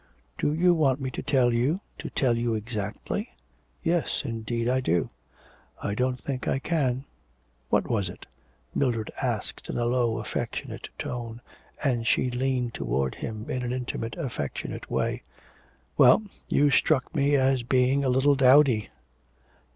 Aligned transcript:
'Do 0.39 0.51
you 0.51 0.73
want 0.73 0.99
me 0.99 1.11
to 1.11 1.21
tell 1.21 1.53
you, 1.53 1.79
to 1.99 2.09
tell 2.09 2.35
you 2.35 2.55
exactly?' 2.55 3.35
'Yes, 3.83 4.23
indeed 4.25 4.67
I 4.67 4.79
do.' 4.79 5.09
'I 5.83 5.93
don't 5.93 6.19
think 6.19 6.47
I 6.47 6.57
can.' 6.57 7.05
'What 7.69 7.87
was 7.87 8.09
it?' 8.09 8.25
Mildred 8.73 9.11
asked 9.21 9.69
in 9.69 9.77
a 9.77 9.85
low 9.85 10.17
affectionate 10.17 10.89
tone, 10.97 11.39
and 11.83 12.07
she 12.07 12.31
leaned 12.31 12.73
towards 12.73 13.17
him 13.17 13.47
in 13.47 13.61
an 13.61 13.71
intimate 13.71 14.17
affectionate 14.17 14.89
way. 14.89 15.21
'Well 15.99 16.23
you 16.47 16.71
struck 16.71 17.13
me 17.15 17.35
as 17.35 17.61
being 17.61 18.03
a 18.03 18.09
little 18.09 18.33
dowdy.' 18.33 18.89